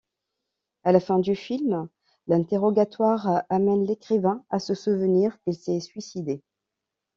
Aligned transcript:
À 0.83 0.93
la 0.93 0.99
fin 0.99 1.19
du 1.19 1.35
film, 1.35 1.87
l'interrogatoire 2.25 3.43
amène 3.49 3.83
l'écrivain 3.85 4.43
à 4.49 4.57
se 4.57 4.73
souvenir 4.73 5.39
qu'il 5.43 5.53
s'est 5.53 5.79
suicidé. 5.79 6.41